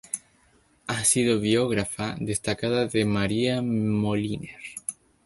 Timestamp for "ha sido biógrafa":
0.87-2.15